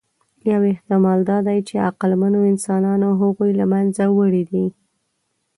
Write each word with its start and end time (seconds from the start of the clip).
یو 0.51 0.61
احتمال 0.71 1.19
دا 1.29 1.37
دی، 1.47 1.59
چې 1.67 1.83
عقلمنو 1.89 2.41
انسانانو 2.51 3.09
هغوی 3.21 3.51
له 3.59 3.65
منځه 3.73 4.03
وړي 4.17 4.43
دي. 4.51 4.65